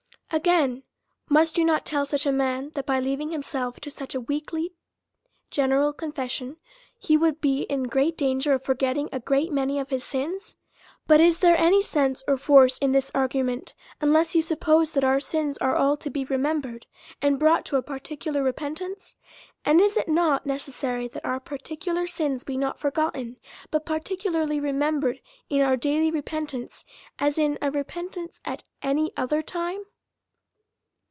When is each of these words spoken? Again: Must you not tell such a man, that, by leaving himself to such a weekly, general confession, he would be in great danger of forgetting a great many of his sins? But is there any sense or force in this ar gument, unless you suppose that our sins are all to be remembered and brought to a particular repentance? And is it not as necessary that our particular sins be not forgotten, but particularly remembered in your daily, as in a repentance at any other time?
Again: 0.33 0.83
Must 1.27 1.57
you 1.57 1.65
not 1.65 1.85
tell 1.85 2.05
such 2.05 2.25
a 2.25 2.31
man, 2.31 2.71
that, 2.75 2.85
by 2.85 3.01
leaving 3.01 3.31
himself 3.31 3.81
to 3.81 3.91
such 3.91 4.15
a 4.15 4.21
weekly, 4.21 4.71
general 5.49 5.91
confession, 5.91 6.55
he 6.97 7.17
would 7.17 7.41
be 7.41 7.63
in 7.63 7.83
great 7.83 8.15
danger 8.17 8.53
of 8.53 8.63
forgetting 8.63 9.09
a 9.11 9.19
great 9.19 9.51
many 9.51 9.77
of 9.77 9.89
his 9.89 10.05
sins? 10.05 10.55
But 11.05 11.19
is 11.19 11.39
there 11.39 11.57
any 11.57 11.81
sense 11.81 12.23
or 12.29 12.37
force 12.37 12.77
in 12.77 12.93
this 12.93 13.11
ar 13.13 13.27
gument, 13.27 13.73
unless 13.99 14.33
you 14.33 14.41
suppose 14.41 14.93
that 14.93 15.03
our 15.03 15.19
sins 15.19 15.57
are 15.57 15.75
all 15.75 15.97
to 15.97 16.09
be 16.09 16.23
remembered 16.23 16.85
and 17.21 17.37
brought 17.37 17.65
to 17.65 17.75
a 17.75 17.81
particular 17.83 18.41
repentance? 18.41 19.17
And 19.65 19.81
is 19.81 19.97
it 19.97 20.07
not 20.07 20.43
as 20.43 20.47
necessary 20.47 21.09
that 21.09 21.25
our 21.25 21.41
particular 21.41 22.07
sins 22.07 22.45
be 22.45 22.55
not 22.55 22.79
forgotten, 22.79 23.35
but 23.69 23.85
particularly 23.85 24.61
remembered 24.61 25.19
in 25.49 25.57
your 25.57 25.75
daily, 25.75 26.07
as 27.19 27.37
in 27.37 27.57
a 27.61 27.69
repentance 27.69 28.39
at 28.45 28.63
any 28.81 29.11
other 29.17 29.41
time? 29.41 29.83